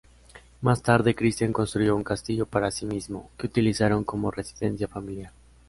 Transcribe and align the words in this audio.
Más 0.61 0.81
tarde 0.81 1.13
Cristián 1.13 1.53
construyó 1.53 1.95
un 1.95 2.03
castillo 2.03 2.47
para 2.47 2.71
sí 2.71 2.87
mismo, 2.87 3.29
que 3.37 3.45
utilizaron 3.45 4.03
como 4.03 4.31
residencia 4.31 4.87
familiar. 4.87 5.31